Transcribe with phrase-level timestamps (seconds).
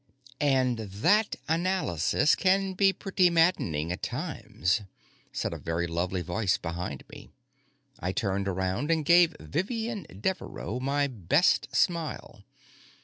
[0.39, 4.81] "And that analysis can be pretty maddening at times,"
[5.31, 7.29] said a very lovely voice behind me.
[7.99, 12.43] I turned around and gave Vivian Deveraux my best smile.